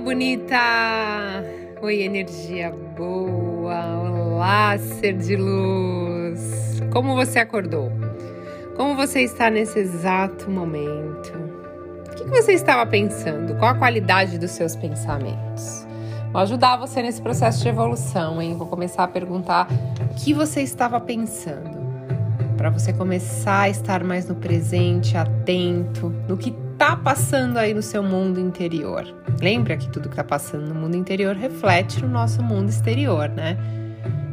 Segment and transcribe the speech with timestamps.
[0.00, 0.56] bonita!
[1.82, 3.98] Oi, energia boa!
[3.98, 6.80] Olá, ser de luz!
[6.90, 7.92] Como você acordou?
[8.76, 11.32] Como você está nesse exato momento?
[12.06, 13.54] O que você estava pensando?
[13.56, 15.86] Qual a qualidade dos seus pensamentos?
[16.32, 18.56] Vou ajudar você nesse processo de evolução, hein?
[18.56, 19.68] Vou começar a perguntar
[20.00, 21.78] o que você estava pensando.
[22.56, 27.82] Para você começar a estar mais no presente, atento, no que está passando aí no
[27.82, 29.04] seu mundo interior.
[29.38, 33.58] Lembra que tudo que está passando no mundo interior reflete no nosso mundo exterior, né?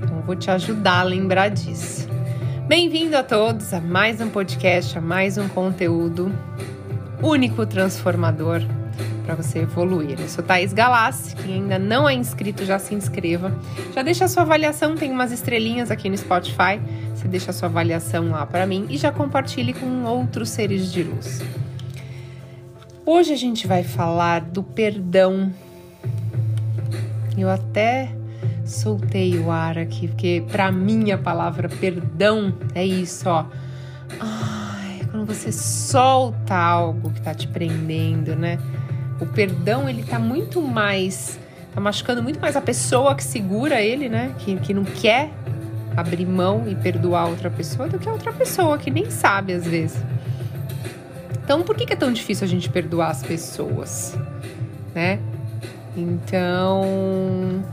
[0.01, 2.07] Então, vou te ajudar a lembrar disso.
[2.65, 6.31] Bem-vindo a todos a mais um podcast, a mais um conteúdo
[7.21, 8.61] único transformador
[9.25, 10.17] para você evoluir.
[10.17, 13.53] Eu sou Thaís Galassi, quem ainda não é inscrito já se inscreva.
[13.93, 16.79] Já deixa a sua avaliação, tem umas estrelinhas aqui no Spotify.
[17.13, 21.03] Você deixa a sua avaliação lá para mim e já compartilhe com outros seres de
[21.03, 21.43] luz.
[23.09, 25.49] Hoje a gente vai falar do perdão.
[27.37, 28.13] Eu até
[28.65, 33.45] soltei o ar aqui, porque para mim a palavra perdão é isso, ó.
[34.19, 38.59] Ai, quando você solta algo que tá te prendendo, né?
[39.21, 41.39] O perdão, ele tá muito mais.
[41.73, 44.35] tá machucando muito mais a pessoa que segura ele, né?
[44.39, 45.31] Que, que não quer
[45.95, 49.65] abrir mão e perdoar outra pessoa do que a outra pessoa que nem sabe às
[49.65, 49.97] vezes.
[51.47, 54.17] Então, por que é tão difícil a gente perdoar as pessoas,
[54.93, 55.17] né?
[55.95, 56.83] Então,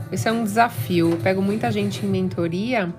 [0.09, 1.11] esse é um desafio.
[1.11, 2.95] Eu pego muita gente em mentoria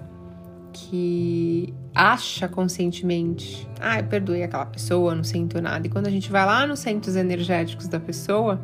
[0.74, 5.86] que acha conscientemente, ah, eu perdoei aquela pessoa, não sinto nada.
[5.86, 8.60] E quando a gente vai lá nos centros energéticos da pessoa,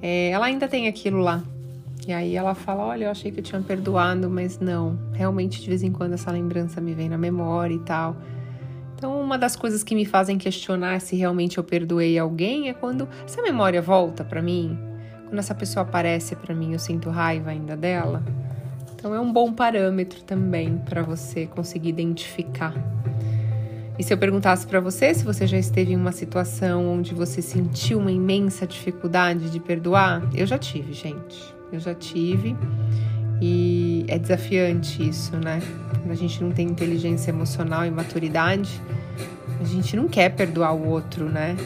[0.00, 1.42] é, ela ainda tem aquilo lá.
[2.08, 4.98] E aí ela fala: Olha, eu achei que eu tinha perdoado, mas não.
[5.12, 8.16] Realmente, de vez em quando, essa lembrança me vem na memória e tal.
[9.02, 13.08] Então, uma das coisas que me fazem questionar se realmente eu perdoei alguém é quando
[13.24, 14.78] essa memória volta para mim,
[15.26, 18.22] quando essa pessoa aparece para mim, eu sinto raiva ainda dela.
[18.94, 22.74] Então, é um bom parâmetro também para você conseguir identificar.
[23.98, 27.42] E se eu perguntasse para você se você já esteve em uma situação onde você
[27.42, 31.52] sentiu uma imensa dificuldade de perdoar, eu já tive, gente.
[31.72, 32.56] Eu já tive.
[33.44, 35.60] E é desafiante isso, né?
[35.90, 38.80] Quando a gente não tem inteligência emocional e maturidade,
[39.60, 41.56] a gente não quer perdoar o outro, né?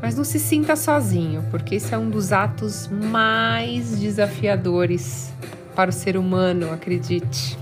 [0.00, 5.30] Mas não se sinta sozinho, porque esse é um dos atos mais desafiadores
[5.76, 7.58] para o ser humano, acredite,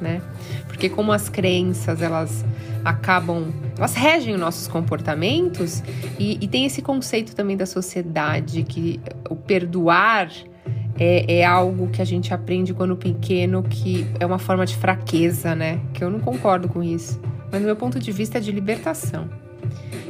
[0.00, 0.20] né?
[0.66, 2.44] Porque como as crenças, elas
[2.84, 5.80] acabam, elas regem os nossos comportamentos
[6.18, 8.98] e, e tem esse conceito também da sociedade que
[9.30, 10.28] o perdoar
[10.98, 15.54] é, é, algo que a gente aprende quando pequeno que é uma forma de fraqueza,
[15.54, 15.80] né?
[15.92, 17.20] Que eu não concordo com isso.
[17.50, 19.28] Mas no meu ponto de vista é de libertação.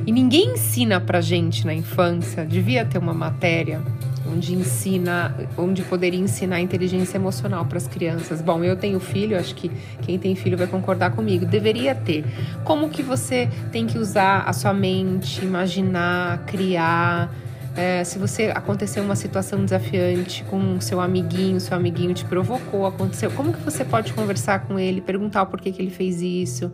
[0.06, 3.82] E ninguém ensina pra gente na infância, devia ter uma matéria
[4.28, 8.42] onde ensina, onde poderia ensinar inteligência emocional para as crianças.
[8.42, 9.70] Bom, eu tenho filho, acho que
[10.02, 11.46] quem tem filho vai concordar comigo.
[11.46, 12.24] Deveria ter.
[12.64, 17.32] Como que você tem que usar a sua mente, imaginar, criar,
[17.76, 23.30] é, se você aconteceu uma situação desafiante com seu amiguinho, seu amiguinho te provocou, aconteceu,
[23.30, 26.72] como que você pode conversar com ele, perguntar o porquê que ele fez isso?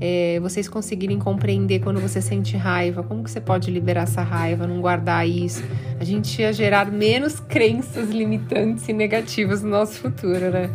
[0.00, 4.66] É, vocês conseguirem compreender quando você sente raiva, como que você pode liberar essa raiva,
[4.66, 5.62] não guardar isso?
[5.98, 10.70] A gente ia gerar menos crenças limitantes e negativas no nosso futuro, né?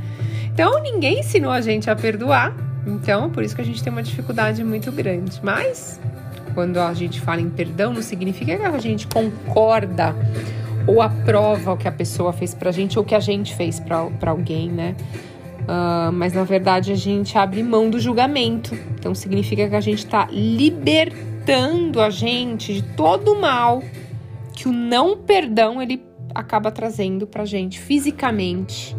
[0.54, 2.56] Então ninguém ensinou a gente a perdoar,
[2.86, 5.40] então por isso que a gente tem uma dificuldade muito grande.
[5.44, 6.00] Mas
[6.58, 10.16] quando a gente fala em perdão, não significa que a gente concorda
[10.88, 14.10] ou aprova o que a pessoa fez pra gente ou que a gente fez pra,
[14.26, 14.96] alguém, né?
[15.62, 18.74] Uh, mas na verdade a gente abre mão do julgamento.
[18.96, 23.84] Então significa que a gente está libertando a gente de todo o mal
[24.52, 26.04] que o não perdão ele
[26.34, 28.98] acaba trazendo pra gente fisicamente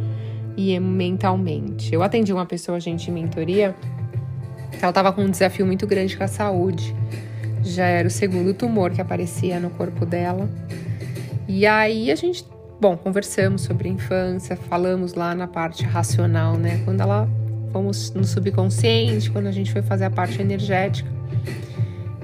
[0.57, 1.93] e mentalmente.
[1.93, 3.75] Eu atendi uma pessoa, gente, em mentoria,
[4.81, 6.95] ela tava com um desafio muito grande com a saúde
[7.63, 10.49] já era o segundo tumor que aparecia no corpo dela.
[11.47, 12.45] E aí a gente,
[12.81, 16.81] bom, conversamos sobre infância, falamos lá na parte racional, né?
[16.85, 17.29] Quando ela
[17.73, 21.09] fomos no subconsciente, quando a gente foi fazer a parte energética,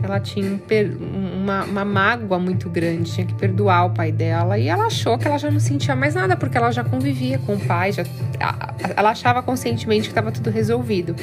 [0.02, 4.68] ela tinha um, uma, uma mágoa muito grande, tinha que perdoar o pai dela e
[4.68, 7.60] ela achou que ela já não sentia mais nada porque ela já convivia com o
[7.60, 8.04] pai, já,
[8.96, 11.16] ela achava conscientemente que estava tudo resolvido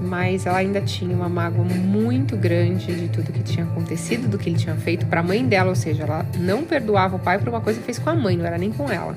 [0.00, 4.50] mas ela ainda tinha uma mágoa muito grande de tudo que tinha acontecido, do que
[4.50, 7.48] ele tinha feito para a mãe dela, ou seja, ela não perdoava o pai por
[7.48, 9.16] uma coisa que fez com a mãe, não era nem com ela.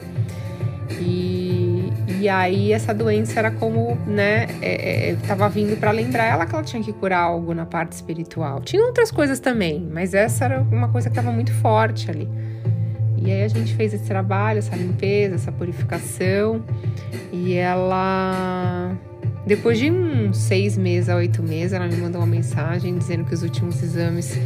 [1.00, 6.46] E, e aí essa doença era como, né, é, é, tava vindo para lembrar ela
[6.46, 8.62] que ela tinha que curar algo na parte espiritual.
[8.62, 12.28] Tinha outras coisas também, mas essa era uma coisa que estava muito forte ali.
[13.22, 16.64] E aí a gente fez esse trabalho, essa limpeza, essa purificação.
[17.32, 18.92] E ela,
[19.46, 23.34] depois de uns seis meses a oito meses, ela me mandou uma mensagem dizendo que
[23.34, 24.38] os últimos exames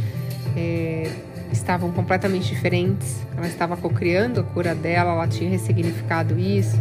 [0.56, 1.10] é,
[1.52, 3.24] estavam completamente diferentes.
[3.36, 6.80] Ela estava cocriando a cura dela, ela tinha ressignificado isso.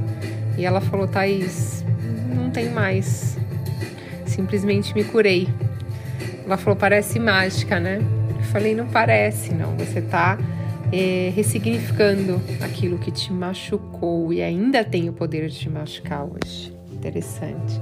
[0.57, 1.83] E ela falou: Thaís,
[2.33, 3.38] não tem mais.
[4.25, 5.48] Simplesmente me curei.
[6.45, 8.00] Ela falou: parece mágica, né?
[8.38, 9.75] Eu falei: não parece, não.
[9.77, 10.38] Você está
[10.92, 16.73] é, ressignificando aquilo que te machucou e ainda tem o poder de te machucar hoje.
[17.04, 17.82] Interessante.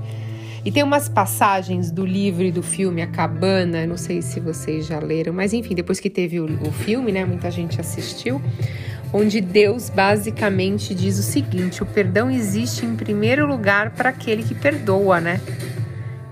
[0.65, 4.87] E tem umas passagens do livro e do filme A Cabana, não sei se vocês
[4.87, 8.41] já leram, mas enfim, depois que teve o, o filme, né, muita gente assistiu,
[9.13, 14.55] onde Deus basicamente diz o seguinte: o perdão existe em primeiro lugar para aquele que
[14.55, 15.39] perdoa, né?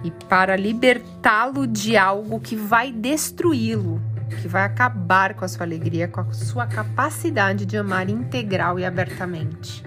[0.03, 4.01] E para libertá-lo de algo que vai destruí-lo,
[4.41, 8.85] que vai acabar com a sua alegria, com a sua capacidade de amar integral e
[8.85, 9.83] abertamente.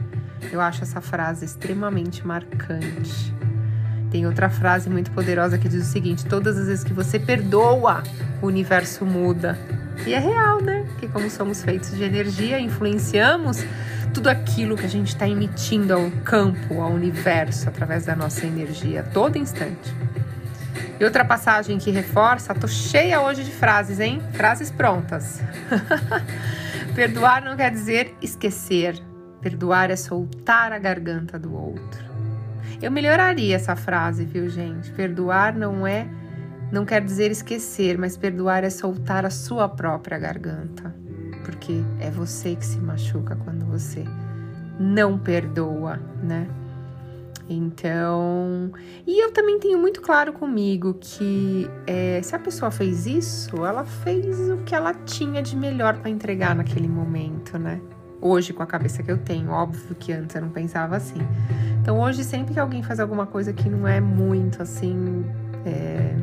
[0.50, 3.32] Eu acho essa frase extremamente marcante.
[4.10, 8.02] Tem outra frase muito poderosa que diz o seguinte: todas as vezes que você perdoa,
[8.42, 9.58] o universo muda.
[10.06, 10.86] E é real, né?
[10.98, 13.64] Que como somos feitos de energia, influenciamos
[14.12, 19.00] tudo aquilo que a gente está emitindo ao campo, ao universo, através da nossa energia,
[19.00, 19.94] a todo instante.
[21.00, 24.20] E outra passagem que reforça, tô cheia hoje de frases, hein?
[24.34, 25.40] Frases prontas.
[26.94, 29.02] Perdoar não quer dizer esquecer.
[29.42, 32.12] Perdoar é soltar a garganta do outro.
[32.80, 34.90] Eu melhoraria essa frase, viu, gente?
[34.92, 36.08] Perdoar não é
[36.72, 40.94] não quer dizer esquecer, mas perdoar é soltar a sua própria garganta.
[41.44, 44.04] Porque é você que se machuca quando você
[44.80, 46.48] não perdoa, né?
[47.48, 48.72] Então,
[49.06, 53.84] e eu também tenho muito claro comigo que é, se a pessoa fez isso, ela
[53.84, 57.80] fez o que ela tinha de melhor para entregar naquele momento, né?
[58.24, 61.20] Hoje, com a cabeça que eu tenho, óbvio que antes eu não pensava assim.
[61.80, 65.24] Então hoje, sempre que alguém faz alguma coisa que não é muito assim.
[65.66, 66.14] É,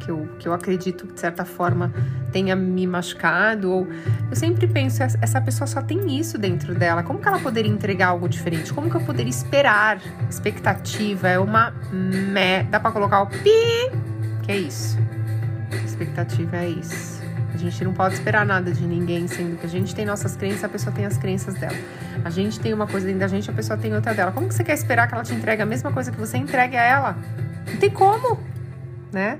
[0.00, 1.92] que, eu, que eu acredito que de certa forma
[2.32, 3.86] tenha me machucado, ou
[4.30, 7.02] eu sempre penso, essa pessoa só tem isso dentro dela.
[7.02, 8.72] Como que ela poderia entregar algo diferente?
[8.72, 10.00] Como que eu poderia esperar?
[10.28, 12.64] Expectativa é uma mé.
[12.64, 13.92] Dá para colocar o pi,
[14.42, 14.98] que é isso.
[15.84, 17.21] Expectativa é isso.
[17.62, 20.68] Gente não pode esperar nada de ninguém, sendo que a gente tem nossas crenças, a
[20.68, 21.76] pessoa tem as crenças dela.
[22.24, 24.32] A gente tem uma coisa dentro da gente, a pessoa tem outra dela.
[24.32, 26.76] Como que você quer esperar que ela te entregue a mesma coisa que você entregue
[26.76, 27.16] a ela?
[27.70, 28.40] Não tem como,
[29.12, 29.38] né?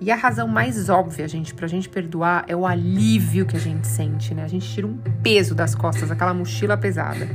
[0.00, 3.86] E a razão mais óbvia, gente, pra gente perdoar é o alívio que a gente
[3.86, 4.44] sente, né?
[4.44, 7.28] A gente tira um peso das costas, aquela mochila pesada.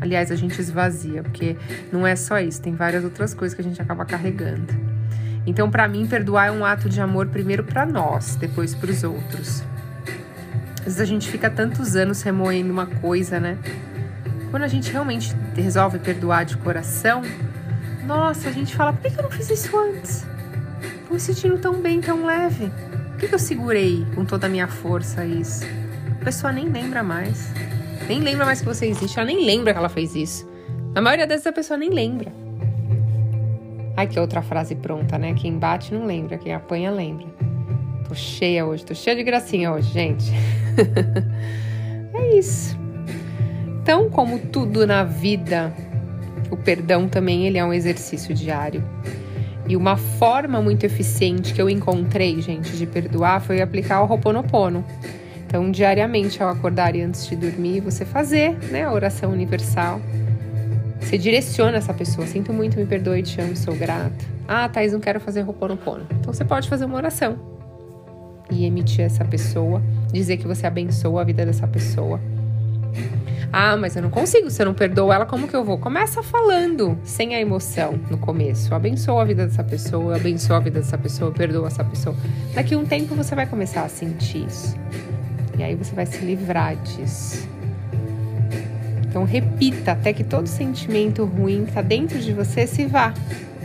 [0.00, 1.58] Aliás, a gente esvazia, porque
[1.92, 4.87] não é só isso, tem várias outras coisas que a gente acaba carregando.
[5.48, 9.02] Então, para mim, perdoar é um ato de amor primeiro para nós, depois para os
[9.02, 9.62] outros.
[10.80, 13.56] Às vezes a gente fica tantos anos remoendo uma coisa, né?
[14.50, 17.22] Quando a gente realmente resolve perdoar de coração,
[18.04, 20.26] nossa, a gente fala: por que eu não fiz isso antes?
[21.08, 22.70] Tô me sentindo tão bem, tão leve.
[23.18, 25.64] Por que eu segurei com toda a minha força isso?
[26.20, 27.50] A pessoa nem lembra mais.
[28.06, 29.18] Nem lembra mais que você existe.
[29.18, 30.46] Ela nem lembra que ela fez isso.
[30.92, 32.30] Na maioria das vezes a pessoa nem lembra.
[33.98, 35.34] Ai, que outra frase pronta, né?
[35.34, 37.26] Quem bate não lembra, quem apanha lembra.
[38.06, 40.32] Tô cheia hoje, tô cheia de gracinha hoje, gente.
[42.14, 42.78] é isso.
[43.82, 45.74] Então, como tudo na vida,
[46.48, 48.84] o perdão também ele é um exercício diário.
[49.66, 54.84] E uma forma muito eficiente que eu encontrei, gente, de perdoar foi aplicar o Ho'oponopono.
[55.44, 60.00] Então, diariamente, ao acordar e antes de dormir, você fazer né, a oração universal
[61.00, 62.26] você direciona essa pessoa.
[62.26, 64.26] Sinto muito, me perdoe, te amo, sou grato.
[64.46, 66.06] Ah, Thaís, não quero fazer Ho'oponopono.
[66.20, 67.38] Então você pode fazer uma oração
[68.50, 72.20] e emitir essa pessoa, dizer que você abençoa a vida dessa pessoa.
[73.52, 75.78] Ah, mas eu não consigo, se eu não perdoo ela, como que eu vou?
[75.78, 78.74] Começa falando, sem a emoção no começo.
[78.74, 82.14] Abençoa a vida dessa pessoa, abençoa a vida dessa pessoa, perdoa essa pessoa.
[82.54, 84.76] Daqui um tempo você vai começar a sentir isso.
[85.58, 87.48] E aí você vai se livrar disso.
[89.08, 93.14] Então repita até que todo sentimento ruim que está dentro de você se vá.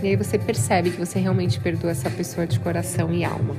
[0.01, 3.55] E aí você percebe que você realmente perdoa essa pessoa de coração e alma.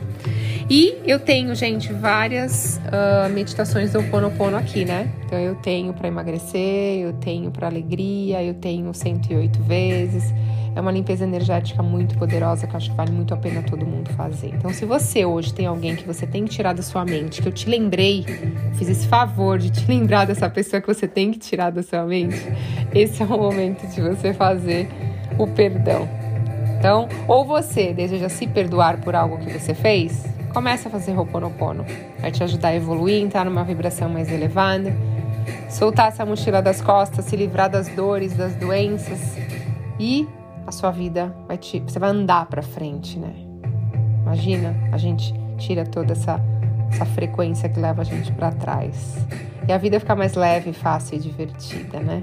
[0.69, 5.11] E eu tenho, gente, várias uh, meditações do Ponopono aqui, né?
[5.25, 10.33] Então eu tenho para emagrecer, eu tenho para alegria, eu tenho 108 vezes.
[10.77, 13.87] É uma limpeza energética muito poderosa que eu acho que vale muito a pena todo
[13.87, 14.49] mundo fazer.
[14.49, 17.49] Então, se você hoje tem alguém que você tem que tirar da sua mente, que
[17.49, 18.25] eu te lembrei,
[18.75, 22.05] fiz esse favor de te lembrar dessa pessoa que você tem que tirar da sua
[22.05, 22.43] mente,
[22.93, 24.89] esse é o momento de você fazer
[25.39, 26.09] o perdão.
[26.77, 31.85] Então, ou você deseja se perdoar por algo que você fez, comece a fazer Ho'oponopono.
[32.21, 34.95] Vai te ajudar a evoluir, entrar numa vibração mais elevada.
[35.69, 39.37] soltar essa mochila das costas, se livrar das dores, das doenças
[39.99, 40.27] e
[40.67, 43.35] a sua vida vai te, você vai andar para frente, né?
[44.23, 46.41] Imagina, a gente tira toda essa
[46.95, 49.19] essa frequência que leva a gente para trás.
[49.67, 52.23] E a vida fica mais leve, fácil e divertida, né?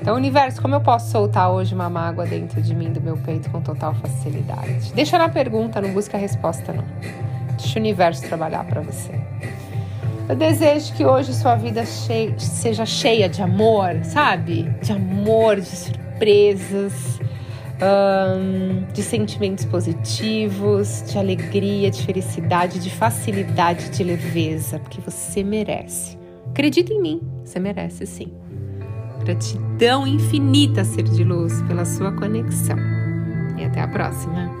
[0.00, 3.50] Então, universo, como eu posso soltar hoje uma mágoa dentro de mim, do meu peito,
[3.50, 4.92] com total facilidade?
[4.94, 6.84] Deixa na pergunta, não busca a resposta, não.
[7.56, 9.12] Deixa o universo trabalhar para você.
[10.28, 14.62] Eu desejo que hoje sua vida cheia, seja cheia de amor, sabe?
[14.82, 17.18] De amor, de surpresas,
[18.92, 26.18] de sentimentos positivos, de alegria, de felicidade, de facilidade, de leveza, porque você merece.
[26.50, 28.32] Acredita em mim, você merece sim.
[29.24, 32.78] Gratidão infinita, ser de luz, pela sua conexão.
[33.58, 34.59] E até a próxima.